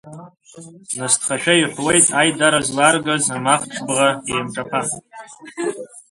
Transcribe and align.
Насҭхашәа 0.97 1.53
иҳәуеит 1.55 2.07
аидара 2.19 2.59
злааргаз 2.67 3.25
амахҽ 3.35 3.69
бӷа-еимҿаԥа. 3.87 4.81